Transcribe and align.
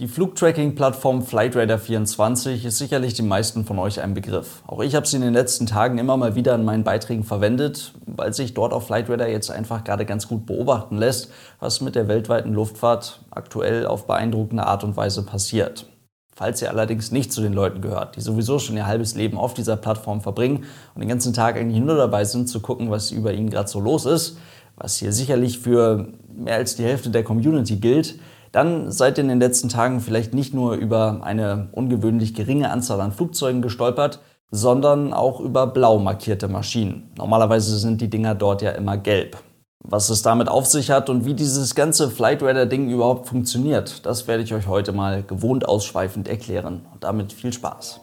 Die 0.00 0.08
Flugtracking-Plattform 0.08 1.22
Flightradar24 1.22 2.64
ist 2.64 2.78
sicherlich 2.78 3.14
den 3.14 3.28
meisten 3.28 3.64
von 3.64 3.78
euch 3.78 4.00
ein 4.00 4.12
Begriff. 4.12 4.64
Auch 4.66 4.80
ich 4.80 4.96
habe 4.96 5.06
sie 5.06 5.14
in 5.14 5.22
den 5.22 5.32
letzten 5.32 5.66
Tagen 5.66 5.98
immer 5.98 6.16
mal 6.16 6.34
wieder 6.34 6.56
in 6.56 6.64
meinen 6.64 6.82
Beiträgen 6.82 7.22
verwendet, 7.22 7.94
weil 8.04 8.34
sich 8.34 8.54
dort 8.54 8.72
auf 8.72 8.88
Flightradar 8.88 9.28
jetzt 9.28 9.52
einfach 9.52 9.84
gerade 9.84 10.04
ganz 10.04 10.26
gut 10.26 10.46
beobachten 10.46 10.98
lässt, 10.98 11.30
was 11.60 11.80
mit 11.80 11.94
der 11.94 12.08
weltweiten 12.08 12.52
Luftfahrt 12.52 13.20
aktuell 13.30 13.86
auf 13.86 14.08
beeindruckende 14.08 14.66
Art 14.66 14.82
und 14.82 14.96
Weise 14.96 15.24
passiert. 15.24 15.86
Falls 16.34 16.60
ihr 16.60 16.70
allerdings 16.70 17.12
nicht 17.12 17.32
zu 17.32 17.40
den 17.40 17.52
Leuten 17.52 17.80
gehört, 17.80 18.16
die 18.16 18.20
sowieso 18.20 18.58
schon 18.58 18.76
ihr 18.76 18.88
halbes 18.88 19.14
Leben 19.14 19.38
auf 19.38 19.54
dieser 19.54 19.76
Plattform 19.76 20.22
verbringen 20.22 20.64
und 20.96 21.02
den 21.02 21.08
ganzen 21.08 21.32
Tag 21.32 21.56
eigentlich 21.56 21.80
nur 21.80 21.94
dabei 21.94 22.24
sind 22.24 22.48
zu 22.48 22.58
gucken, 22.58 22.90
was 22.90 23.12
über 23.12 23.32
ihnen 23.32 23.48
gerade 23.48 23.68
so 23.68 23.78
los 23.78 24.06
ist, 24.06 24.38
was 24.74 24.96
hier 24.96 25.12
sicherlich 25.12 25.60
für 25.60 26.08
mehr 26.36 26.56
als 26.56 26.74
die 26.74 26.82
Hälfte 26.82 27.10
der 27.10 27.22
Community 27.22 27.76
gilt, 27.76 28.18
dann 28.54 28.92
seid 28.92 29.18
ihr 29.18 29.22
in 29.22 29.28
den 29.28 29.40
letzten 29.40 29.68
Tagen 29.68 29.98
vielleicht 29.98 30.32
nicht 30.32 30.54
nur 30.54 30.74
über 30.74 31.22
eine 31.24 31.70
ungewöhnlich 31.72 32.34
geringe 32.34 32.70
Anzahl 32.70 33.00
an 33.00 33.10
Flugzeugen 33.10 33.62
gestolpert, 33.62 34.20
sondern 34.52 35.12
auch 35.12 35.40
über 35.40 35.66
blau 35.66 35.98
markierte 35.98 36.46
Maschinen. 36.46 37.10
Normalerweise 37.18 37.76
sind 37.78 38.00
die 38.00 38.08
Dinger 38.08 38.36
dort 38.36 38.62
ja 38.62 38.70
immer 38.70 38.96
gelb. 38.96 39.38
Was 39.80 40.08
es 40.08 40.22
damit 40.22 40.48
auf 40.48 40.66
sich 40.66 40.92
hat 40.92 41.10
und 41.10 41.26
wie 41.26 41.34
dieses 41.34 41.74
ganze 41.74 42.08
Flightradar-Ding 42.08 42.88
überhaupt 42.90 43.26
funktioniert, 43.26 44.06
das 44.06 44.28
werde 44.28 44.44
ich 44.44 44.54
euch 44.54 44.68
heute 44.68 44.92
mal 44.92 45.24
gewohnt 45.24 45.66
ausschweifend 45.66 46.28
erklären. 46.28 46.86
Und 46.92 47.02
damit 47.02 47.32
viel 47.32 47.52
Spaß. 47.52 48.00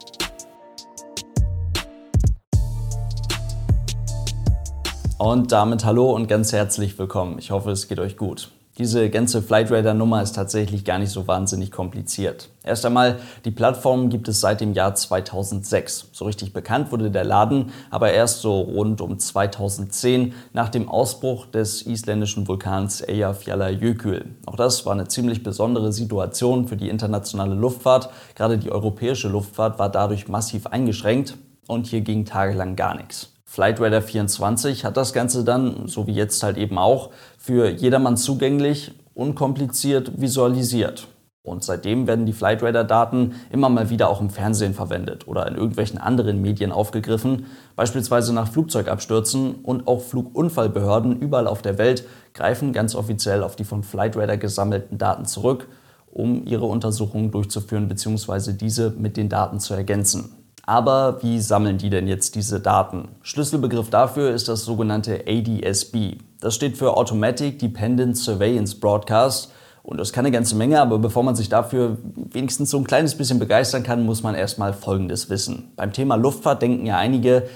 Und 5.17 5.53
damit 5.53 5.85
hallo 5.85 6.11
und 6.11 6.27
ganz 6.27 6.51
herzlich 6.51 6.99
willkommen. 6.99 7.39
Ich 7.39 7.51
hoffe, 7.51 7.71
es 7.71 7.87
geht 7.87 7.99
euch 7.99 8.17
gut. 8.17 8.51
Diese 8.77 9.09
ganze 9.09 9.41
Flightradar-Nummer 9.41 10.21
ist 10.21 10.31
tatsächlich 10.31 10.85
gar 10.85 10.97
nicht 10.97 11.11
so 11.11 11.27
wahnsinnig 11.27 11.71
kompliziert. 11.71 12.49
Erst 12.63 12.85
einmal, 12.85 13.19
die 13.43 13.51
Plattform 13.51 14.09
gibt 14.09 14.29
es 14.29 14.39
seit 14.39 14.61
dem 14.61 14.71
Jahr 14.73 14.95
2006. 14.95 16.07
So 16.13 16.23
richtig 16.23 16.53
bekannt 16.53 16.89
wurde 16.91 17.11
der 17.11 17.25
Laden 17.25 17.73
aber 17.89 18.13
erst 18.13 18.39
so 18.39 18.61
rund 18.61 19.01
um 19.01 19.19
2010 19.19 20.33
nach 20.53 20.69
dem 20.69 20.87
Ausbruch 20.87 21.47
des 21.47 21.85
isländischen 21.85 22.47
Vulkans 22.47 23.01
Eyjafjallajökull. 23.01 24.25
Auch 24.45 24.55
das 24.55 24.85
war 24.85 24.93
eine 24.93 25.07
ziemlich 25.09 25.43
besondere 25.43 25.91
Situation 25.91 26.69
für 26.69 26.77
die 26.77 26.87
internationale 26.87 27.55
Luftfahrt. 27.55 28.09
Gerade 28.35 28.57
die 28.57 28.71
europäische 28.71 29.27
Luftfahrt 29.27 29.79
war 29.79 29.89
dadurch 29.89 30.29
massiv 30.29 30.67
eingeschränkt 30.67 31.35
und 31.67 31.87
hier 31.87 32.01
ging 32.01 32.23
tagelang 32.23 32.77
gar 32.77 32.95
nichts. 32.95 33.33
Flightradar 33.51 34.01
24 34.01 34.85
hat 34.85 34.95
das 34.95 35.11
Ganze 35.11 35.43
dann, 35.43 35.89
so 35.89 36.07
wie 36.07 36.13
jetzt 36.13 36.41
halt 36.41 36.55
eben 36.55 36.77
auch, 36.77 37.09
für 37.37 37.69
jedermann 37.69 38.15
zugänglich, 38.15 38.93
unkompliziert 39.13 40.21
visualisiert. 40.21 41.09
Und 41.43 41.61
seitdem 41.61 42.07
werden 42.07 42.25
die 42.25 42.31
Flightradar-Daten 42.31 43.33
immer 43.51 43.67
mal 43.67 43.89
wieder 43.89 44.09
auch 44.09 44.21
im 44.21 44.29
Fernsehen 44.29 44.73
verwendet 44.73 45.27
oder 45.27 45.47
in 45.47 45.55
irgendwelchen 45.55 45.97
anderen 45.97 46.41
Medien 46.41 46.71
aufgegriffen, 46.71 47.47
beispielsweise 47.75 48.33
nach 48.33 48.47
Flugzeugabstürzen 48.47 49.55
und 49.55 49.85
auch 49.85 49.99
Flugunfallbehörden 49.99 51.19
überall 51.19 51.47
auf 51.47 51.61
der 51.61 51.77
Welt 51.77 52.07
greifen 52.33 52.71
ganz 52.71 52.95
offiziell 52.95 53.43
auf 53.43 53.57
die 53.57 53.65
von 53.65 53.83
Flightradar 53.83 54.37
gesammelten 54.37 54.97
Daten 54.97 55.25
zurück, 55.25 55.67
um 56.09 56.47
ihre 56.47 56.67
Untersuchungen 56.67 57.31
durchzuführen 57.31 57.89
bzw. 57.89 58.53
diese 58.53 58.91
mit 58.91 59.17
den 59.17 59.27
Daten 59.27 59.59
zu 59.59 59.73
ergänzen. 59.73 60.40
Aber 60.63 61.21
wie 61.23 61.39
sammeln 61.39 61.77
die 61.77 61.89
denn 61.89 62.07
jetzt 62.07 62.35
diese 62.35 62.59
Daten? 62.59 63.09
Schlüsselbegriff 63.21 63.89
dafür 63.89 64.31
ist 64.31 64.47
das 64.47 64.63
sogenannte 64.63 65.23
ADSB. 65.27 66.17
Das 66.39 66.55
steht 66.55 66.77
für 66.77 66.95
Automatic 66.97 67.59
Dependent 67.59 68.17
Surveillance 68.17 68.75
Broadcast. 68.79 69.51
Und 69.83 69.99
das 69.99 70.13
kann 70.13 70.25
eine 70.25 70.33
ganze 70.33 70.55
Menge, 70.55 70.79
aber 70.79 70.99
bevor 70.99 71.23
man 71.23 71.35
sich 71.35 71.49
dafür 71.49 71.97
wenigstens 72.31 72.69
so 72.69 72.77
ein 72.77 72.83
kleines 72.83 73.15
bisschen 73.15 73.39
begeistern 73.39 73.81
kann, 73.81 74.05
muss 74.05 74.21
man 74.21 74.35
erstmal 74.35 74.73
Folgendes 74.73 75.29
wissen. 75.29 75.71
Beim 75.75 75.91
Thema 75.91 76.15
Luftfahrt 76.15 76.61
denken 76.61 76.85
ja 76.85 76.97
einige, 76.97 77.47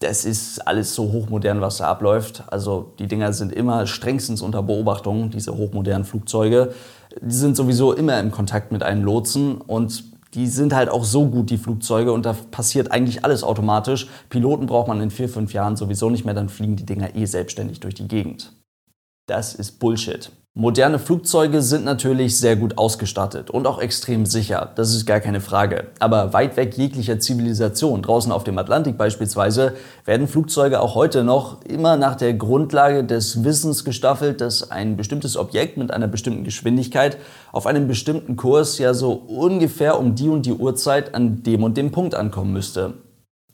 das 0.00 0.24
ist 0.24 0.66
alles 0.66 0.94
so 0.94 1.12
hochmodern, 1.12 1.60
was 1.60 1.78
da 1.78 1.88
abläuft. 1.88 2.44
Also 2.46 2.94
die 2.98 3.06
Dinger 3.06 3.32
sind 3.32 3.52
immer 3.52 3.86
strengstens 3.86 4.42
unter 4.42 4.62
Beobachtung, 4.62 5.30
diese 5.30 5.56
hochmodernen 5.56 6.04
Flugzeuge. 6.04 6.72
Die 7.20 7.34
sind 7.34 7.56
sowieso 7.56 7.92
immer 7.92 8.18
im 8.20 8.30
Kontakt 8.30 8.72
mit 8.72 8.82
einem 8.82 9.04
Lotsen 9.04 9.60
und 9.60 10.13
die 10.34 10.46
sind 10.46 10.74
halt 10.74 10.88
auch 10.88 11.04
so 11.04 11.28
gut, 11.28 11.50
die 11.50 11.58
Flugzeuge, 11.58 12.12
und 12.12 12.26
da 12.26 12.32
passiert 12.32 12.90
eigentlich 12.92 13.24
alles 13.24 13.44
automatisch. 13.44 14.08
Piloten 14.28 14.66
braucht 14.66 14.88
man 14.88 15.00
in 15.00 15.10
vier, 15.10 15.28
fünf 15.28 15.52
Jahren 15.52 15.76
sowieso 15.76 16.10
nicht 16.10 16.24
mehr, 16.24 16.34
dann 16.34 16.48
fliegen 16.48 16.76
die 16.76 16.86
Dinger 16.86 17.14
eh 17.14 17.24
selbstständig 17.24 17.80
durch 17.80 17.94
die 17.94 18.08
Gegend. 18.08 18.52
Das 19.26 19.54
ist 19.54 19.78
Bullshit. 19.78 20.30
Moderne 20.56 21.00
Flugzeuge 21.00 21.62
sind 21.62 21.84
natürlich 21.84 22.38
sehr 22.38 22.54
gut 22.54 22.78
ausgestattet 22.78 23.50
und 23.50 23.66
auch 23.66 23.80
extrem 23.80 24.24
sicher, 24.24 24.70
das 24.76 24.94
ist 24.94 25.04
gar 25.04 25.18
keine 25.18 25.40
Frage. 25.40 25.88
Aber 25.98 26.32
weit 26.32 26.56
weg 26.56 26.78
jeglicher 26.78 27.18
Zivilisation, 27.18 28.02
draußen 28.02 28.30
auf 28.30 28.44
dem 28.44 28.56
Atlantik 28.56 28.96
beispielsweise, 28.96 29.72
werden 30.04 30.28
Flugzeuge 30.28 30.78
auch 30.78 30.94
heute 30.94 31.24
noch 31.24 31.60
immer 31.62 31.96
nach 31.96 32.14
der 32.14 32.34
Grundlage 32.34 33.02
des 33.02 33.42
Wissens 33.42 33.84
gestaffelt, 33.84 34.40
dass 34.40 34.70
ein 34.70 34.96
bestimmtes 34.96 35.36
Objekt 35.36 35.76
mit 35.76 35.90
einer 35.90 36.06
bestimmten 36.06 36.44
Geschwindigkeit 36.44 37.16
auf 37.50 37.66
einem 37.66 37.88
bestimmten 37.88 38.36
Kurs 38.36 38.78
ja 38.78 38.94
so 38.94 39.10
ungefähr 39.12 39.98
um 39.98 40.14
die 40.14 40.28
und 40.28 40.46
die 40.46 40.52
Uhrzeit 40.52 41.16
an 41.16 41.42
dem 41.42 41.64
und 41.64 41.76
dem 41.76 41.90
Punkt 41.90 42.14
ankommen 42.14 42.52
müsste. 42.52 42.94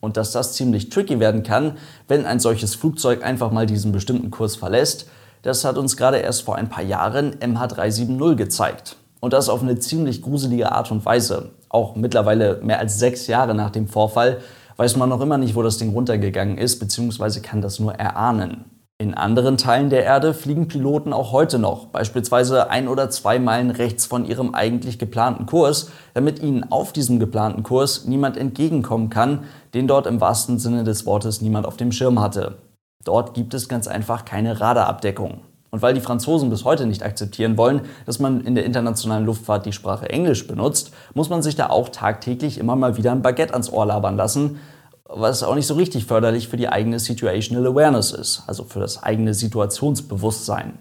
Und 0.00 0.18
dass 0.18 0.32
das 0.32 0.52
ziemlich 0.52 0.90
tricky 0.90 1.18
werden 1.18 1.44
kann, 1.44 1.78
wenn 2.08 2.26
ein 2.26 2.40
solches 2.40 2.74
Flugzeug 2.74 3.24
einfach 3.24 3.52
mal 3.52 3.64
diesen 3.64 3.90
bestimmten 3.90 4.30
Kurs 4.30 4.56
verlässt, 4.56 5.06
das 5.42 5.64
hat 5.64 5.78
uns 5.78 5.96
gerade 5.96 6.18
erst 6.18 6.42
vor 6.42 6.56
ein 6.56 6.68
paar 6.68 6.84
Jahren 6.84 7.34
MH370 7.36 8.34
gezeigt. 8.34 8.96
Und 9.20 9.32
das 9.32 9.48
auf 9.48 9.62
eine 9.62 9.78
ziemlich 9.78 10.22
gruselige 10.22 10.72
Art 10.72 10.90
und 10.90 11.04
Weise. 11.04 11.50
Auch 11.68 11.94
mittlerweile 11.94 12.60
mehr 12.62 12.78
als 12.78 12.98
sechs 12.98 13.26
Jahre 13.26 13.54
nach 13.54 13.70
dem 13.70 13.86
Vorfall 13.86 14.38
weiß 14.76 14.96
man 14.96 15.10
noch 15.10 15.20
immer 15.20 15.36
nicht, 15.36 15.54
wo 15.54 15.62
das 15.62 15.76
Ding 15.76 15.92
runtergegangen 15.92 16.56
ist, 16.56 16.78
beziehungsweise 16.78 17.42
kann 17.42 17.60
das 17.60 17.78
nur 17.78 17.94
erahnen. 17.94 18.64
In 19.00 19.14
anderen 19.14 19.56
Teilen 19.56 19.88
der 19.88 20.04
Erde 20.04 20.34
fliegen 20.34 20.68
Piloten 20.68 21.14
auch 21.14 21.32
heute 21.32 21.58
noch, 21.58 21.86
beispielsweise 21.86 22.68
ein 22.68 22.86
oder 22.86 23.08
zwei 23.08 23.38
Meilen 23.38 23.70
rechts 23.70 24.04
von 24.04 24.26
ihrem 24.26 24.54
eigentlich 24.54 24.98
geplanten 24.98 25.46
Kurs, 25.46 25.90
damit 26.12 26.42
ihnen 26.42 26.70
auf 26.70 26.92
diesem 26.92 27.18
geplanten 27.18 27.62
Kurs 27.62 28.04
niemand 28.04 28.36
entgegenkommen 28.36 29.08
kann, 29.08 29.44
den 29.72 29.86
dort 29.86 30.06
im 30.06 30.20
wahrsten 30.20 30.58
Sinne 30.58 30.84
des 30.84 31.06
Wortes 31.06 31.40
niemand 31.40 31.66
auf 31.66 31.78
dem 31.78 31.92
Schirm 31.92 32.20
hatte. 32.20 32.56
Dort 33.04 33.34
gibt 33.34 33.54
es 33.54 33.68
ganz 33.68 33.88
einfach 33.88 34.24
keine 34.24 34.60
Radarabdeckung. 34.60 35.42
Und 35.70 35.82
weil 35.82 35.94
die 35.94 36.00
Franzosen 36.00 36.50
bis 36.50 36.64
heute 36.64 36.86
nicht 36.86 37.02
akzeptieren 37.04 37.56
wollen, 37.56 37.82
dass 38.04 38.18
man 38.18 38.40
in 38.40 38.54
der 38.54 38.64
internationalen 38.64 39.24
Luftfahrt 39.24 39.66
die 39.66 39.72
Sprache 39.72 40.08
Englisch 40.10 40.46
benutzt, 40.46 40.92
muss 41.14 41.30
man 41.30 41.42
sich 41.42 41.54
da 41.54 41.70
auch 41.70 41.88
tagtäglich 41.90 42.58
immer 42.58 42.74
mal 42.74 42.96
wieder 42.96 43.12
ein 43.12 43.22
Baguette 43.22 43.52
ans 43.52 43.70
Ohr 43.72 43.86
labern 43.86 44.16
lassen, 44.16 44.58
was 45.04 45.42
auch 45.42 45.54
nicht 45.54 45.66
so 45.66 45.74
richtig 45.74 46.06
förderlich 46.06 46.48
für 46.48 46.56
die 46.56 46.68
eigene 46.68 46.98
Situational 46.98 47.66
Awareness 47.68 48.12
ist, 48.12 48.42
also 48.46 48.64
für 48.64 48.80
das 48.80 49.02
eigene 49.02 49.32
Situationsbewusstsein. 49.34 50.78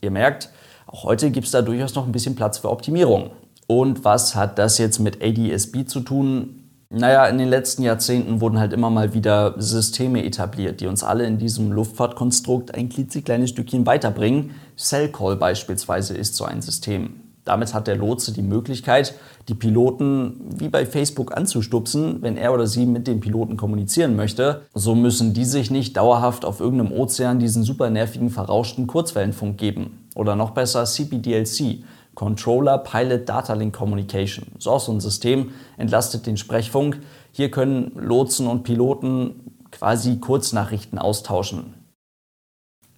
Ihr 0.00 0.10
merkt, 0.10 0.48
auch 0.86 1.04
heute 1.04 1.30
gibt 1.30 1.46
es 1.46 1.52
da 1.52 1.62
durchaus 1.62 1.94
noch 1.94 2.06
ein 2.06 2.12
bisschen 2.12 2.36
Platz 2.36 2.58
für 2.58 2.70
Optimierung. 2.70 3.30
Und 3.66 4.04
was 4.04 4.34
hat 4.34 4.58
das 4.58 4.78
jetzt 4.78 4.98
mit 4.98 5.22
ADSB 5.22 5.84
zu 5.84 6.00
tun? 6.00 6.59
Naja, 6.92 7.26
in 7.26 7.38
den 7.38 7.48
letzten 7.48 7.84
Jahrzehnten 7.84 8.40
wurden 8.40 8.58
halt 8.58 8.72
immer 8.72 8.90
mal 8.90 9.14
wieder 9.14 9.54
Systeme 9.58 10.24
etabliert, 10.24 10.80
die 10.80 10.88
uns 10.88 11.04
alle 11.04 11.24
in 11.24 11.38
diesem 11.38 11.70
Luftfahrtkonstrukt 11.70 12.74
ein 12.74 12.88
klitzekleines 12.88 13.50
Stückchen 13.50 13.86
weiterbringen. 13.86 14.56
Cellcall 14.76 15.36
beispielsweise 15.36 16.14
ist 16.14 16.34
so 16.34 16.44
ein 16.44 16.62
System. 16.62 17.20
Damit 17.44 17.74
hat 17.74 17.86
der 17.86 17.94
Lotse 17.94 18.32
die 18.32 18.42
Möglichkeit, 18.42 19.14
die 19.48 19.54
Piloten 19.54 20.40
wie 20.58 20.68
bei 20.68 20.84
Facebook 20.84 21.36
anzustupsen, 21.36 22.22
wenn 22.22 22.36
er 22.36 22.52
oder 22.52 22.66
sie 22.66 22.86
mit 22.86 23.06
dem 23.06 23.20
Piloten 23.20 23.56
kommunizieren 23.56 24.16
möchte. 24.16 24.62
So 24.74 24.96
müssen 24.96 25.32
die 25.32 25.44
sich 25.44 25.70
nicht 25.70 25.96
dauerhaft 25.96 26.44
auf 26.44 26.58
irgendeinem 26.58 26.92
Ozean 26.92 27.38
diesen 27.38 27.62
super 27.62 27.88
nervigen, 27.88 28.30
verrauschten 28.30 28.88
Kurzwellenfunk 28.88 29.58
geben. 29.58 30.08
Oder 30.16 30.34
noch 30.34 30.50
besser 30.50 30.84
CPDLC, 30.84 31.84
Controller 32.14 32.78
Pilot 32.78 33.28
Data 33.28 33.54
Link 33.54 33.74
Communication. 33.74 34.46
Ist 34.58 34.68
auch 34.68 34.80
so 34.80 34.92
ein 34.92 35.00
System, 35.00 35.52
entlastet 35.76 36.26
den 36.26 36.36
Sprechfunk. 36.36 37.00
Hier 37.32 37.50
können 37.50 37.92
Lotsen 37.94 38.46
und 38.46 38.62
Piloten 38.62 39.56
quasi 39.70 40.18
Kurznachrichten 40.18 40.98
austauschen. 40.98 41.74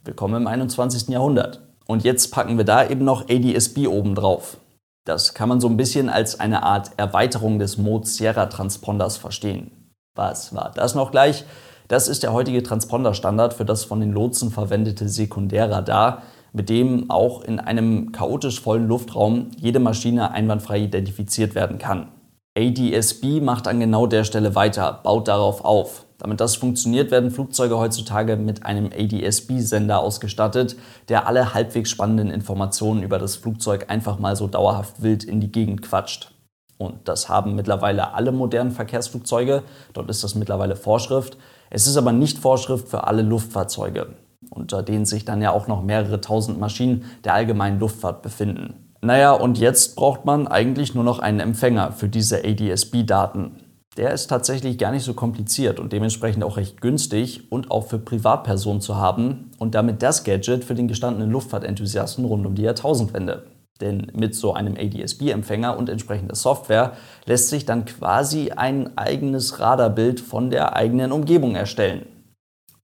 Willkommen 0.04 0.42
im 0.42 0.46
21. 0.46 1.08
Jahrhundert. 1.08 1.60
Und 1.86 2.04
jetzt 2.04 2.32
packen 2.32 2.56
wir 2.56 2.64
da 2.64 2.88
eben 2.88 3.04
noch 3.04 3.28
ADSB 3.28 3.86
oben 3.86 4.14
drauf. 4.14 4.56
Das 5.04 5.34
kann 5.34 5.48
man 5.48 5.60
so 5.60 5.68
ein 5.68 5.76
bisschen 5.76 6.08
als 6.08 6.40
eine 6.40 6.62
Art 6.62 6.92
Erweiterung 6.96 7.58
des 7.58 7.76
Mode 7.76 8.06
Sierra 8.06 8.46
Transponders 8.46 9.16
verstehen. 9.16 9.92
Was 10.14 10.54
war 10.54 10.72
das 10.74 10.94
noch 10.94 11.10
gleich? 11.10 11.44
Das 11.88 12.08
ist 12.08 12.22
der 12.22 12.32
heutige 12.32 12.62
Transponder-Standard 12.62 13.54
für 13.54 13.64
das 13.64 13.84
von 13.84 14.00
den 14.00 14.12
Lotsen 14.12 14.50
verwendete 14.50 15.08
Sekundärradar, 15.08 16.22
mit 16.52 16.68
dem 16.68 17.10
auch 17.10 17.42
in 17.42 17.58
einem 17.58 18.12
chaotisch 18.12 18.60
vollen 18.60 18.88
Luftraum 18.88 19.50
jede 19.56 19.78
Maschine 19.78 20.30
einwandfrei 20.30 20.80
identifiziert 20.80 21.54
werden 21.54 21.78
kann. 21.78 22.08
ADSB 22.56 23.40
macht 23.40 23.66
an 23.66 23.80
genau 23.80 24.06
der 24.06 24.24
Stelle 24.24 24.54
weiter, 24.54 25.00
baut 25.02 25.28
darauf 25.28 25.64
auf. 25.64 26.04
Damit 26.18 26.40
das 26.40 26.54
funktioniert, 26.54 27.10
werden 27.10 27.30
Flugzeuge 27.30 27.78
heutzutage 27.78 28.36
mit 28.36 28.64
einem 28.64 28.90
ADS-B-Sender 28.92 29.98
ausgestattet, 29.98 30.76
der 31.08 31.26
alle 31.26 31.54
halbwegs 31.54 31.90
spannenden 31.90 32.30
Informationen 32.30 33.02
über 33.02 33.18
das 33.18 33.36
Flugzeug 33.36 33.86
einfach 33.88 34.18
mal 34.18 34.36
so 34.36 34.46
dauerhaft 34.46 35.02
wild 35.02 35.24
in 35.24 35.40
die 35.40 35.50
Gegend 35.50 35.82
quatscht. 35.82 36.32
Und 36.78 37.08
das 37.08 37.28
haben 37.28 37.54
mittlerweile 37.54 38.14
alle 38.14 38.32
modernen 38.32 38.70
Verkehrsflugzeuge. 38.70 39.62
Dort 39.94 40.10
ist 40.10 40.22
das 40.22 40.34
mittlerweile 40.34 40.76
Vorschrift. 40.76 41.38
Es 41.70 41.86
ist 41.86 41.96
aber 41.96 42.12
nicht 42.12 42.38
Vorschrift 42.38 42.88
für 42.88 43.04
alle 43.04 43.22
Luftfahrzeuge, 43.22 44.14
unter 44.50 44.82
denen 44.82 45.06
sich 45.06 45.24
dann 45.24 45.42
ja 45.42 45.52
auch 45.52 45.68
noch 45.68 45.82
mehrere 45.82 46.20
tausend 46.20 46.58
Maschinen 46.60 47.04
der 47.24 47.34
allgemeinen 47.34 47.80
Luftfahrt 47.80 48.22
befinden. 48.22 48.74
Naja, 49.00 49.32
und 49.32 49.58
jetzt 49.58 49.96
braucht 49.96 50.24
man 50.24 50.46
eigentlich 50.46 50.94
nur 50.94 51.04
noch 51.04 51.18
einen 51.18 51.40
Empfänger 51.40 51.92
für 51.92 52.08
diese 52.08 52.44
ADS-B-Daten 52.44 53.62
der 53.96 54.12
ist 54.12 54.28
tatsächlich 54.28 54.78
gar 54.78 54.90
nicht 54.90 55.04
so 55.04 55.12
kompliziert 55.12 55.78
und 55.78 55.92
dementsprechend 55.92 56.44
auch 56.44 56.56
recht 56.56 56.80
günstig 56.80 57.52
und 57.52 57.70
auch 57.70 57.86
für 57.86 57.98
Privatpersonen 57.98 58.80
zu 58.80 58.96
haben 58.96 59.50
und 59.58 59.74
damit 59.74 60.02
das 60.02 60.24
Gadget 60.24 60.64
für 60.64 60.74
den 60.74 60.88
gestandenen 60.88 61.30
Luftfahrtenthusiasten 61.30 62.24
rund 62.24 62.46
um 62.46 62.54
die 62.54 62.62
Jahrtausendwende. 62.62 63.44
Denn 63.80 64.10
mit 64.14 64.34
so 64.34 64.54
einem 64.54 64.76
ADS-B-Empfänger 64.76 65.76
und 65.76 65.88
entsprechender 65.88 66.34
Software 66.34 66.92
lässt 67.26 67.48
sich 67.48 67.66
dann 67.66 67.84
quasi 67.84 68.50
ein 68.52 68.96
eigenes 68.96 69.60
Radarbild 69.60 70.20
von 70.20 70.50
der 70.50 70.76
eigenen 70.76 71.12
Umgebung 71.12 71.54
erstellen. 71.54 72.06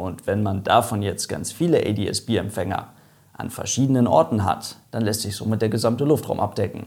Und 0.01 0.29
wenn 0.29 0.45
man 0.45 0.63
davon 0.63 1.03
jetzt 1.03 1.29
ganz 1.29 1.51
viele 1.51 1.85
ADS-B-Empfänger 1.85 2.87
an 3.33 3.51
verschiedenen 3.51 4.07
Orten 4.07 4.45
hat, 4.45 4.77
dann 4.93 5.03
lässt 5.03 5.23
sich 5.23 5.35
somit 5.35 5.61
der 5.61 5.69
gesamte 5.69 6.05
Luftraum 6.05 6.39
abdecken. 6.39 6.87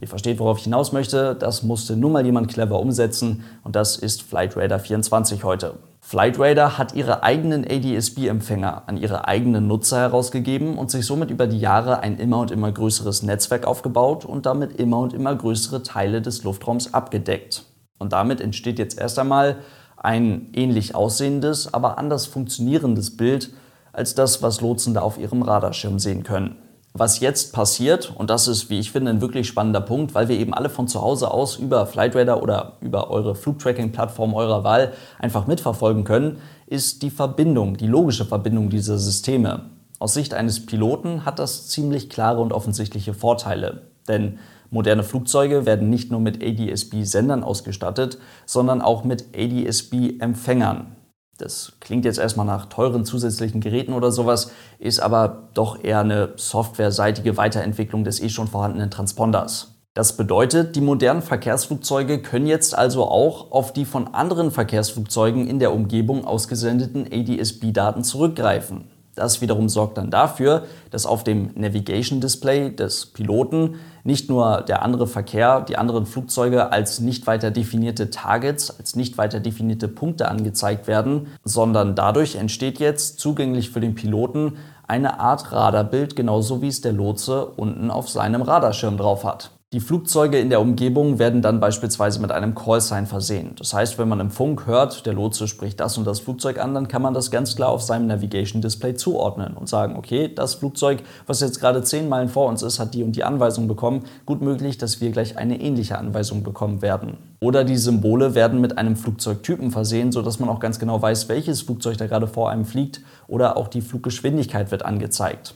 Ihr 0.00 0.06
versteht, 0.06 0.38
worauf 0.38 0.58
ich 0.58 0.64
hinaus 0.64 0.92
möchte. 0.92 1.34
Das 1.34 1.64
musste 1.64 1.96
nun 1.96 2.12
mal 2.12 2.24
jemand 2.24 2.48
clever 2.48 2.78
umsetzen 2.78 3.42
und 3.64 3.74
das 3.74 3.96
ist 3.96 4.22
Flightradar 4.22 4.78
24 4.78 5.42
heute. 5.42 5.74
Flightradar 6.00 6.78
hat 6.78 6.94
ihre 6.94 7.24
eigenen 7.24 7.64
ADS-B-Empfänger 7.68 8.84
an 8.86 8.96
ihre 8.96 9.26
eigenen 9.26 9.66
Nutzer 9.66 9.98
herausgegeben 9.98 10.78
und 10.78 10.92
sich 10.92 11.04
somit 11.04 11.30
über 11.30 11.48
die 11.48 11.58
Jahre 11.58 11.98
ein 11.98 12.16
immer 12.18 12.38
und 12.38 12.52
immer 12.52 12.70
größeres 12.70 13.24
Netzwerk 13.24 13.66
aufgebaut 13.66 14.24
und 14.24 14.46
damit 14.46 14.76
immer 14.76 15.00
und 15.00 15.12
immer 15.12 15.34
größere 15.34 15.82
Teile 15.82 16.22
des 16.22 16.44
Luftraums 16.44 16.94
abgedeckt. 16.94 17.64
Und 17.98 18.12
damit 18.12 18.40
entsteht 18.40 18.78
jetzt 18.78 19.00
erst 19.00 19.18
einmal 19.18 19.56
ein 20.00 20.48
ähnlich 20.54 20.94
aussehendes, 20.94 21.72
aber 21.72 21.98
anders 21.98 22.26
funktionierendes 22.26 23.16
Bild 23.16 23.50
als 23.92 24.14
das, 24.14 24.42
was 24.42 24.60
Lotsen 24.60 24.94
da 24.94 25.00
auf 25.00 25.18
ihrem 25.18 25.42
Radarschirm 25.42 25.98
sehen 25.98 26.22
können 26.22 26.56
was 26.98 27.20
jetzt 27.20 27.52
passiert, 27.52 28.12
und 28.16 28.30
das 28.30 28.48
ist, 28.48 28.70
wie 28.70 28.78
ich 28.78 28.90
finde, 28.90 29.10
ein 29.10 29.20
wirklich 29.20 29.46
spannender 29.46 29.80
Punkt, 29.80 30.14
weil 30.14 30.28
wir 30.28 30.38
eben 30.38 30.54
alle 30.54 30.68
von 30.68 30.88
zu 30.88 31.00
Hause 31.00 31.30
aus 31.30 31.56
über 31.56 31.86
Flightradar 31.86 32.42
oder 32.42 32.72
über 32.80 33.10
eure 33.10 33.34
Flugtracking-Plattform 33.34 34.34
eurer 34.34 34.64
Wahl 34.64 34.92
einfach 35.18 35.46
mitverfolgen 35.46 36.04
können, 36.04 36.38
ist 36.66 37.02
die 37.02 37.10
Verbindung, 37.10 37.76
die 37.76 37.86
logische 37.86 38.24
Verbindung 38.24 38.70
dieser 38.70 38.98
Systeme. 38.98 39.66
Aus 39.98 40.14
Sicht 40.14 40.34
eines 40.34 40.64
Piloten 40.66 41.24
hat 41.24 41.38
das 41.38 41.68
ziemlich 41.68 42.08
klare 42.08 42.40
und 42.40 42.52
offensichtliche 42.52 43.14
Vorteile. 43.14 43.82
Denn 44.06 44.38
moderne 44.70 45.02
Flugzeuge 45.02 45.66
werden 45.66 45.90
nicht 45.90 46.10
nur 46.10 46.20
mit 46.20 46.42
ADS-B-Sendern 46.42 47.42
ausgestattet, 47.42 48.18
sondern 48.46 48.82
auch 48.82 49.04
mit 49.04 49.26
ADS-B-Empfängern. 49.36 50.96
Das 51.38 51.74
klingt 51.80 52.04
jetzt 52.04 52.18
erstmal 52.18 52.46
nach 52.46 52.66
teuren 52.66 53.04
zusätzlichen 53.04 53.60
Geräten 53.60 53.92
oder 53.92 54.10
sowas, 54.10 54.50
ist 54.80 54.98
aber 54.98 55.50
doch 55.54 55.82
eher 55.82 56.00
eine 56.00 56.32
softwareseitige 56.36 57.36
Weiterentwicklung 57.36 58.02
des 58.02 58.20
eh 58.20 58.28
schon 58.28 58.48
vorhandenen 58.48 58.90
Transponders. 58.90 59.78
Das 59.94 60.16
bedeutet, 60.16 60.76
die 60.76 60.80
modernen 60.80 61.22
Verkehrsflugzeuge 61.22 62.22
können 62.22 62.46
jetzt 62.46 62.76
also 62.76 63.04
auch 63.04 63.50
auf 63.52 63.72
die 63.72 63.84
von 63.84 64.14
anderen 64.14 64.50
Verkehrsflugzeugen 64.50 65.46
in 65.46 65.58
der 65.58 65.72
Umgebung 65.72 66.24
ausgesendeten 66.24 67.06
ADS-B-Daten 67.10 68.04
zurückgreifen. 68.04 68.84
Das 69.18 69.40
wiederum 69.40 69.68
sorgt 69.68 69.98
dann 69.98 70.10
dafür, 70.12 70.62
dass 70.92 71.04
auf 71.04 71.24
dem 71.24 71.50
Navigation 71.56 72.20
Display 72.20 72.70
des 72.70 73.06
Piloten 73.06 73.74
nicht 74.04 74.30
nur 74.30 74.62
der 74.62 74.82
andere 74.82 75.08
Verkehr, 75.08 75.60
die 75.62 75.76
anderen 75.76 76.06
Flugzeuge 76.06 76.70
als 76.70 77.00
nicht 77.00 77.26
weiter 77.26 77.50
definierte 77.50 78.10
Targets, 78.10 78.78
als 78.78 78.94
nicht 78.94 79.18
weiter 79.18 79.40
definierte 79.40 79.88
Punkte 79.88 80.28
angezeigt 80.28 80.86
werden, 80.86 81.26
sondern 81.42 81.96
dadurch 81.96 82.36
entsteht 82.36 82.78
jetzt 82.78 83.18
zugänglich 83.18 83.70
für 83.70 83.80
den 83.80 83.96
Piloten 83.96 84.56
eine 84.86 85.18
Art 85.18 85.50
Radarbild, 85.50 86.14
genauso 86.14 86.62
wie 86.62 86.68
es 86.68 86.80
der 86.80 86.92
Lotse 86.92 87.44
unten 87.44 87.90
auf 87.90 88.08
seinem 88.08 88.42
Radarschirm 88.42 88.98
drauf 88.98 89.24
hat. 89.24 89.50
Die 89.74 89.80
Flugzeuge 89.80 90.38
in 90.38 90.48
der 90.48 90.62
Umgebung 90.62 91.18
werden 91.18 91.42
dann 91.42 91.60
beispielsweise 91.60 92.22
mit 92.22 92.32
einem 92.32 92.54
Callsign 92.54 93.04
versehen. 93.04 93.54
Das 93.58 93.74
heißt, 93.74 93.98
wenn 93.98 94.08
man 94.08 94.18
im 94.18 94.30
Funk 94.30 94.66
hört, 94.66 95.04
der 95.04 95.12
Lotse 95.12 95.46
spricht 95.46 95.78
das 95.78 95.98
und 95.98 96.06
das 96.06 96.20
Flugzeug 96.20 96.58
an, 96.58 96.72
dann 96.72 96.88
kann 96.88 97.02
man 97.02 97.12
das 97.12 97.30
ganz 97.30 97.54
klar 97.54 97.68
auf 97.68 97.82
seinem 97.82 98.06
Navigation 98.06 98.62
Display 98.62 98.94
zuordnen 98.94 99.58
und 99.58 99.68
sagen, 99.68 99.96
okay, 99.98 100.32
das 100.34 100.54
Flugzeug, 100.54 101.02
was 101.26 101.42
jetzt 101.42 101.60
gerade 101.60 101.82
zehn 101.82 102.08
Meilen 102.08 102.30
vor 102.30 102.48
uns 102.48 102.62
ist, 102.62 102.78
hat 102.78 102.94
die 102.94 103.02
und 103.02 103.14
die 103.14 103.24
Anweisung 103.24 103.68
bekommen. 103.68 104.06
Gut 104.24 104.40
möglich, 104.40 104.78
dass 104.78 105.02
wir 105.02 105.10
gleich 105.10 105.36
eine 105.36 105.60
ähnliche 105.60 105.98
Anweisung 105.98 106.42
bekommen 106.42 106.80
werden. 106.80 107.18
Oder 107.42 107.62
die 107.64 107.76
Symbole 107.76 108.34
werden 108.34 108.62
mit 108.62 108.78
einem 108.78 108.96
Flugzeugtypen 108.96 109.70
versehen, 109.70 110.12
sodass 110.12 110.40
man 110.40 110.48
auch 110.48 110.60
ganz 110.60 110.78
genau 110.78 111.02
weiß, 111.02 111.28
welches 111.28 111.60
Flugzeug 111.60 111.98
da 111.98 112.06
gerade 112.06 112.26
vor 112.26 112.48
einem 112.48 112.64
fliegt 112.64 113.02
oder 113.26 113.58
auch 113.58 113.68
die 113.68 113.82
Fluggeschwindigkeit 113.82 114.70
wird 114.70 114.86
angezeigt. 114.86 115.54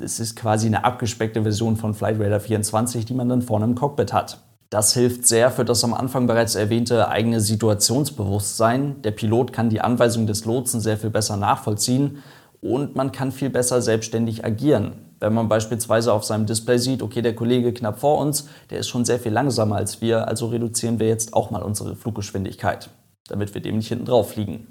Es 0.00 0.20
ist 0.20 0.36
quasi 0.36 0.66
eine 0.66 0.84
abgespeckte 0.84 1.42
Version 1.42 1.76
von 1.76 1.94
Flight 1.94 2.18
Radar 2.20 2.40
24, 2.40 3.04
die 3.04 3.14
man 3.14 3.28
dann 3.28 3.42
vorne 3.42 3.64
im 3.64 3.74
Cockpit 3.74 4.12
hat. 4.12 4.38
Das 4.70 4.94
hilft 4.94 5.26
sehr 5.26 5.50
für 5.50 5.64
das 5.64 5.82
am 5.82 5.94
Anfang 5.94 6.28
bereits 6.28 6.54
erwähnte 6.54 7.08
eigene 7.08 7.40
Situationsbewusstsein. 7.40 9.02
Der 9.02 9.10
Pilot 9.10 9.52
kann 9.52 9.68
die 9.68 9.80
Anweisung 9.80 10.26
des 10.28 10.44
Lotsen 10.44 10.80
sehr 10.80 10.96
viel 10.96 11.10
besser 11.10 11.36
nachvollziehen 11.36 12.22
und 12.60 12.94
man 12.94 13.10
kann 13.10 13.32
viel 13.32 13.50
besser 13.50 13.82
selbstständig 13.82 14.44
agieren. 14.44 14.92
Wenn 15.18 15.34
man 15.34 15.48
beispielsweise 15.48 16.12
auf 16.12 16.24
seinem 16.24 16.46
Display 16.46 16.78
sieht, 16.78 17.02
okay, 17.02 17.20
der 17.20 17.34
Kollege 17.34 17.74
knapp 17.74 17.98
vor 17.98 18.18
uns, 18.18 18.48
der 18.70 18.78
ist 18.78 18.88
schon 18.88 19.04
sehr 19.04 19.18
viel 19.18 19.32
langsamer 19.32 19.76
als 19.76 20.00
wir, 20.00 20.28
also 20.28 20.46
reduzieren 20.46 21.00
wir 21.00 21.08
jetzt 21.08 21.34
auch 21.34 21.50
mal 21.50 21.62
unsere 21.62 21.96
Fluggeschwindigkeit, 21.96 22.90
damit 23.28 23.52
wir 23.54 23.60
dem 23.60 23.76
nicht 23.76 23.88
hinten 23.88 24.06
drauf 24.06 24.30
fliegen. 24.30 24.66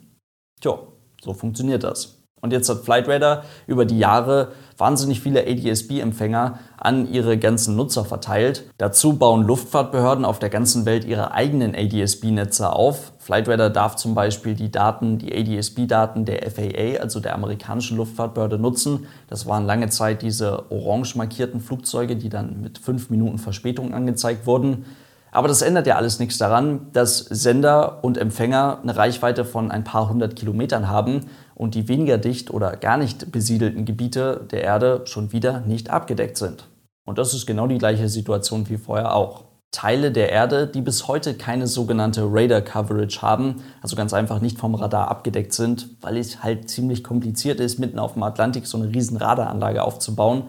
Tja, 0.62 0.80
so 1.22 1.34
funktioniert 1.34 1.84
das. 1.84 2.19
Und 2.42 2.54
jetzt 2.54 2.70
hat 2.70 2.84
Flightradar 2.84 3.44
über 3.68 3.86
die 3.86 4.00
Jahre 4.00 4.50
wahnsinnig 4.78 5.20
viele 5.20 5.46
ADS-B-Empfänger 5.46 6.60
an 6.78 7.12
ihre 7.12 7.38
ganzen 7.38 7.76
Nutzer 7.76 8.06
verteilt. 8.06 8.64
Dazu 8.78 9.14
bauen 9.14 9.44
Luftfahrtbehörden 9.44 10.24
auf 10.24 10.40
der 10.40 10.50
ganzen 10.50 10.86
Welt 10.86 11.04
ihre 11.06 11.32
eigenen 11.34 11.76
ADS-B-Netze 11.76 12.72
auf. 12.72 13.12
Flightradar 13.20 13.70
darf 13.70 13.98
zum 13.98 14.16
Beispiel 14.16 14.56
die 14.56 14.72
Daten, 14.72 15.18
die 15.18 15.36
ADS-B-Daten 15.36 16.26
der 16.26 16.50
FAA, 16.50 17.02
also 17.02 17.20
der 17.20 17.36
amerikanischen 17.36 17.98
Luftfahrtbehörde, 17.98 18.58
nutzen. 18.58 19.08
Das 19.28 19.46
waren 19.46 19.66
lange 19.66 19.90
Zeit 19.90 20.22
diese 20.22 20.72
orange 20.72 21.16
markierten 21.16 21.60
Flugzeuge, 21.60 22.16
die 22.16 22.30
dann 22.30 22.62
mit 22.62 22.78
fünf 22.78 23.10
Minuten 23.10 23.38
Verspätung 23.38 23.94
angezeigt 23.94 24.48
wurden. 24.48 24.86
Aber 25.32 25.48
das 25.48 25.62
ändert 25.62 25.88
ja 25.88 25.96
alles 25.96 26.20
nichts 26.20 26.38
daran, 26.38 26.88
dass 26.94 27.20
Sender 27.20 28.04
und 28.04 28.18
Empfänger 28.18 28.80
eine 28.82 28.96
Reichweite 28.96 29.46
von 29.46 29.72
ein 29.72 29.84
paar 29.84 30.10
hundert 30.10 30.36
Kilometern 30.36 30.90
haben 30.90 31.28
und 31.56 31.76
die 31.76 31.88
weniger 31.88 32.18
dicht 32.18 32.52
oder 32.52 32.76
gar 32.78 32.98
nicht 32.98 33.32
besiedelten 33.32 33.86
Gebiete 33.86 34.48
der 34.52 34.64
Erde 34.64 35.02
schon 35.06 35.32
wieder 35.32 35.62
nicht 35.62 35.90
abgedeckt 35.90 36.38
sind. 36.38 36.68
Und 37.06 37.18
das 37.18 37.34
ist 37.34 37.46
genau 37.46 37.68
die 37.68 37.78
gleiche 37.78 38.10
Situation 38.10 38.70
wie 38.70 38.78
vorher 38.78 39.16
auch. 39.16 39.44
Teile 39.72 40.12
der 40.12 40.32
Erde, 40.32 40.66
die 40.66 40.82
bis 40.82 41.08
heute 41.08 41.36
keine 41.36 41.68
sogenannte 41.68 42.24
Radar 42.26 42.62
Coverage 42.62 43.22
haben, 43.22 43.62
also 43.82 43.96
ganz 43.96 44.14
einfach 44.14 44.42
nicht 44.42 44.58
vom 44.58 44.74
Radar 44.74 45.10
abgedeckt 45.10 45.54
sind, 45.54 45.90
weil 46.02 46.18
es 46.18 46.42
halt 46.42 46.70
ziemlich 46.70 47.04
kompliziert 47.04 47.60
ist, 47.60 47.78
mitten 47.78 48.00
auf 48.00 48.14
dem 48.14 48.24
Atlantik 48.24 48.66
so 48.66 48.80
eine 48.80 48.92
riesen 48.92 49.18
Radaranlage 49.18 49.84
aufzubauen, 49.84 50.46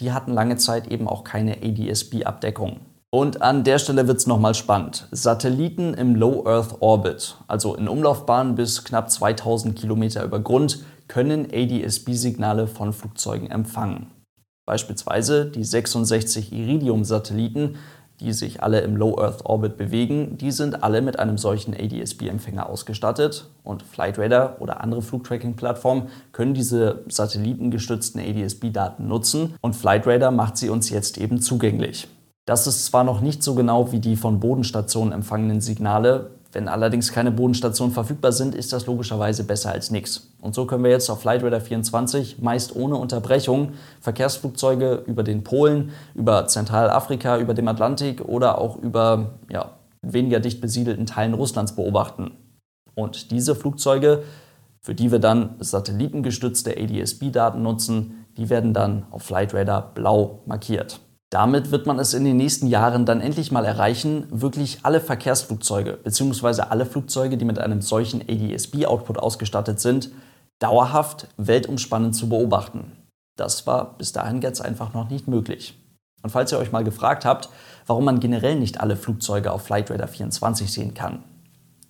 die 0.00 0.12
hatten 0.12 0.32
lange 0.32 0.56
Zeit 0.56 0.88
eben 0.88 1.06
auch 1.06 1.22
keine 1.22 1.58
ADS-B-Abdeckung. 1.62 2.80
Und 3.14 3.42
an 3.42 3.62
der 3.62 3.78
Stelle 3.78 4.08
wird 4.08 4.18
es 4.18 4.26
nochmal 4.26 4.56
spannend. 4.56 5.06
Satelliten 5.12 5.94
im 5.94 6.16
Low 6.16 6.44
Earth 6.48 6.78
Orbit, 6.80 7.36
also 7.46 7.76
in 7.76 7.86
Umlaufbahnen 7.86 8.56
bis 8.56 8.82
knapp 8.82 9.08
2000 9.08 9.78
Kilometer 9.78 10.24
über 10.24 10.40
Grund, 10.40 10.82
können 11.06 11.46
ADS-B-Signale 11.46 12.66
von 12.66 12.92
Flugzeugen 12.92 13.52
empfangen. 13.52 14.10
Beispielsweise 14.66 15.46
die 15.46 15.62
66 15.62 16.52
Iridium-Satelliten, 16.52 17.76
die 18.18 18.32
sich 18.32 18.64
alle 18.64 18.80
im 18.80 18.96
Low 18.96 19.16
Earth 19.16 19.46
Orbit 19.46 19.76
bewegen, 19.76 20.36
die 20.36 20.50
sind 20.50 20.82
alle 20.82 21.00
mit 21.00 21.16
einem 21.20 21.38
solchen 21.38 21.72
ADS-B-Empfänger 21.72 22.68
ausgestattet 22.68 23.48
und 23.62 23.84
Flightradar 23.84 24.56
oder 24.58 24.80
andere 24.80 25.02
Flugtracking-Plattformen 25.02 26.08
können 26.32 26.54
diese 26.54 27.04
satellitengestützten 27.06 28.20
ADS-B-Daten 28.20 29.06
nutzen 29.06 29.54
und 29.60 29.76
Flightradar 29.76 30.32
macht 30.32 30.56
sie 30.56 30.68
uns 30.68 30.90
jetzt 30.90 31.16
eben 31.16 31.40
zugänglich. 31.40 32.08
Das 32.46 32.66
ist 32.66 32.84
zwar 32.84 33.04
noch 33.04 33.20
nicht 33.20 33.42
so 33.42 33.54
genau 33.54 33.90
wie 33.92 34.00
die 34.00 34.16
von 34.16 34.40
Bodenstationen 34.40 35.12
empfangenen 35.12 35.60
Signale, 35.60 36.30
wenn 36.54 36.68
allerdings 36.68 37.10
keine 37.10 37.32
Bodenstationen 37.32 37.92
verfügbar 37.92 38.30
sind, 38.30 38.54
ist 38.54 38.72
das 38.72 38.86
logischerweise 38.86 39.42
besser 39.42 39.72
als 39.72 39.90
nichts. 39.90 40.30
Und 40.40 40.54
so 40.54 40.66
können 40.66 40.84
wir 40.84 40.90
jetzt 40.92 41.10
auf 41.10 41.20
Flightradar 41.22 41.60
24 41.60 42.38
meist 42.40 42.76
ohne 42.76 42.94
Unterbrechung 42.94 43.72
Verkehrsflugzeuge 44.00 45.02
über 45.06 45.24
den 45.24 45.42
Polen, 45.42 45.90
über 46.14 46.46
Zentralafrika, 46.46 47.38
über 47.38 47.54
dem 47.54 47.66
Atlantik 47.66 48.20
oder 48.24 48.58
auch 48.58 48.76
über 48.76 49.32
ja, 49.50 49.72
weniger 50.00 50.38
dicht 50.38 50.60
besiedelten 50.60 51.06
Teilen 51.06 51.34
Russlands 51.34 51.74
beobachten. 51.74 52.30
Und 52.94 53.32
diese 53.32 53.56
Flugzeuge, 53.56 54.22
für 54.80 54.94
die 54.94 55.10
wir 55.10 55.18
dann 55.18 55.56
satellitengestützte 55.58 56.76
ADS-B-Daten 56.78 57.62
nutzen, 57.62 58.26
die 58.36 58.48
werden 58.48 58.72
dann 58.72 59.06
auf 59.10 59.22
Flightradar 59.24 59.92
blau 59.92 60.42
markiert. 60.46 61.00
Damit 61.34 61.72
wird 61.72 61.84
man 61.88 61.98
es 61.98 62.14
in 62.14 62.22
den 62.22 62.36
nächsten 62.36 62.68
Jahren 62.68 63.06
dann 63.06 63.20
endlich 63.20 63.50
mal 63.50 63.64
erreichen, 63.64 64.28
wirklich 64.30 64.78
alle 64.84 65.00
Verkehrsflugzeuge 65.00 65.94
bzw. 65.94 66.62
alle 66.70 66.86
Flugzeuge, 66.86 67.36
die 67.36 67.44
mit 67.44 67.58
einem 67.58 67.82
solchen 67.82 68.22
ADS-B-Output 68.22 69.18
ausgestattet 69.18 69.80
sind, 69.80 70.10
dauerhaft 70.60 71.26
weltumspannend 71.36 72.14
zu 72.14 72.28
beobachten. 72.28 72.92
Das 73.34 73.66
war 73.66 73.98
bis 73.98 74.12
dahin 74.12 74.42
jetzt 74.42 74.64
einfach 74.64 74.94
noch 74.94 75.10
nicht 75.10 75.26
möglich. 75.26 75.76
Und 76.22 76.30
falls 76.30 76.52
ihr 76.52 76.58
euch 76.60 76.70
mal 76.70 76.84
gefragt 76.84 77.24
habt, 77.24 77.48
warum 77.88 78.04
man 78.04 78.20
generell 78.20 78.54
nicht 78.54 78.80
alle 78.80 78.96
Flugzeuge 78.96 79.50
auf 79.50 79.62
Flightradar 79.62 80.06
24 80.06 80.72
sehen 80.72 80.94
kann. 80.94 81.24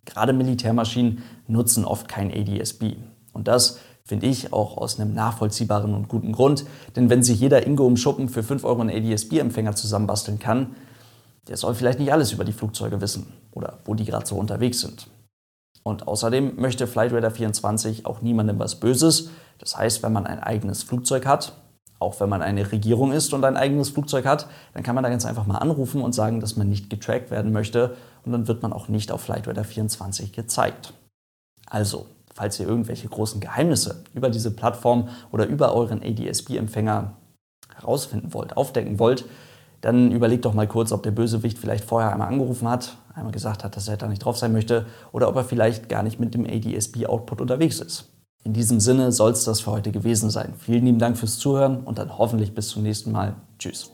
Gerade 0.06 0.32
Militärmaschinen 0.32 1.22
nutzen 1.48 1.84
oft 1.84 2.08
kein 2.08 2.32
ADS-B. 2.32 2.96
Und 3.34 3.46
das 3.46 3.78
finde 4.06 4.26
ich 4.26 4.52
auch 4.52 4.76
aus 4.76 5.00
einem 5.00 5.14
nachvollziehbaren 5.14 5.94
und 5.94 6.08
guten 6.08 6.32
Grund. 6.32 6.64
Denn 6.94 7.08
wenn 7.08 7.22
sich 7.22 7.40
jeder 7.40 7.66
Ingo 7.66 7.86
im 7.86 7.96
Schuppen 7.96 8.28
für 8.28 8.42
5 8.42 8.64
Euro 8.64 8.82
einen 8.82 8.90
ADS-B-Empfänger 8.90 9.74
zusammenbasteln 9.74 10.38
kann, 10.38 10.74
der 11.48 11.56
soll 11.56 11.74
vielleicht 11.74 11.98
nicht 11.98 12.12
alles 12.12 12.32
über 12.32 12.44
die 12.44 12.52
Flugzeuge 12.52 13.00
wissen 13.00 13.32
oder 13.52 13.78
wo 13.84 13.94
die 13.94 14.04
gerade 14.04 14.26
so 14.26 14.36
unterwegs 14.36 14.80
sind. 14.80 15.08
Und 15.82 16.08
außerdem 16.08 16.56
möchte 16.56 16.86
Flightradar 16.86 17.30
24 17.30 18.06
auch 18.06 18.22
niemandem 18.22 18.58
was 18.58 18.80
Böses. 18.80 19.30
Das 19.58 19.76
heißt, 19.76 20.02
wenn 20.02 20.12
man 20.12 20.26
ein 20.26 20.40
eigenes 20.40 20.82
Flugzeug 20.82 21.26
hat, 21.26 21.52
auch 21.98 22.20
wenn 22.20 22.28
man 22.28 22.42
eine 22.42 22.72
Regierung 22.72 23.12
ist 23.12 23.32
und 23.32 23.44
ein 23.44 23.56
eigenes 23.56 23.90
Flugzeug 23.90 24.26
hat, 24.26 24.48
dann 24.72 24.82
kann 24.82 24.94
man 24.94 25.04
da 25.04 25.10
ganz 25.10 25.24
einfach 25.24 25.46
mal 25.46 25.58
anrufen 25.58 26.00
und 26.02 26.14
sagen, 26.14 26.40
dass 26.40 26.56
man 26.56 26.68
nicht 26.68 26.90
getrackt 26.90 27.30
werden 27.30 27.52
möchte 27.52 27.96
und 28.24 28.32
dann 28.32 28.48
wird 28.48 28.62
man 28.62 28.72
auch 28.72 28.88
nicht 28.88 29.12
auf 29.12 29.22
Flightradar 29.22 29.64
24 29.64 30.32
gezeigt. 30.32 30.94
Also, 31.66 32.06
falls 32.34 32.60
ihr 32.60 32.68
irgendwelche 32.68 33.08
großen 33.08 33.40
Geheimnisse 33.40 34.04
über 34.12 34.28
diese 34.28 34.50
Plattform 34.50 35.08
oder 35.32 35.46
über 35.46 35.74
euren 35.74 36.02
ADS-B-Empfänger 36.02 37.14
herausfinden 37.74 38.34
wollt, 38.34 38.56
aufdecken 38.56 38.98
wollt, 38.98 39.24
dann 39.80 40.12
überlegt 40.12 40.44
doch 40.44 40.54
mal 40.54 40.66
kurz, 40.66 40.92
ob 40.92 41.02
der 41.02 41.10
Bösewicht 41.10 41.58
vielleicht 41.58 41.84
vorher 41.84 42.12
einmal 42.12 42.28
angerufen 42.28 42.68
hat, 42.68 42.96
einmal 43.14 43.32
gesagt 43.32 43.64
hat, 43.64 43.76
dass 43.76 43.88
er 43.88 43.96
da 43.96 44.08
nicht 44.08 44.24
drauf 44.24 44.38
sein 44.38 44.52
möchte 44.52 44.86
oder 45.12 45.28
ob 45.28 45.36
er 45.36 45.44
vielleicht 45.44 45.88
gar 45.88 46.02
nicht 46.02 46.18
mit 46.18 46.34
dem 46.34 46.46
ADS-B-Output 46.46 47.40
unterwegs 47.40 47.80
ist. 47.80 48.10
In 48.44 48.52
diesem 48.52 48.80
Sinne 48.80 49.12
soll 49.12 49.32
es 49.32 49.44
das 49.44 49.60
für 49.60 49.70
heute 49.70 49.90
gewesen 49.90 50.30
sein. 50.30 50.54
Vielen 50.58 50.84
lieben 50.84 50.98
Dank 50.98 51.16
fürs 51.16 51.38
Zuhören 51.38 51.82
und 51.84 51.98
dann 51.98 52.18
hoffentlich 52.18 52.54
bis 52.54 52.68
zum 52.68 52.82
nächsten 52.82 53.12
Mal. 53.12 53.36
Tschüss. 53.58 53.90